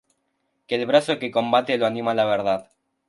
que 0.67 0.73
el 0.77 0.87
brazo 0.87 1.19
que 1.19 1.29
combate 1.29 1.77
lo 1.77 1.85
anima 1.85 2.15
la 2.15 2.25
verdad. 2.25 2.71